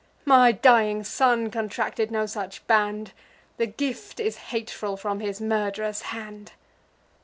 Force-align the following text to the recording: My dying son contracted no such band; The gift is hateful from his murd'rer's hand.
My 0.25 0.51
dying 0.51 1.03
son 1.03 1.51
contracted 1.51 2.09
no 2.09 2.25
such 2.25 2.65
band; 2.65 3.11
The 3.57 3.67
gift 3.67 4.19
is 4.19 4.37
hateful 4.49 4.97
from 4.97 5.19
his 5.19 5.39
murd'rer's 5.39 6.01
hand. 6.01 6.53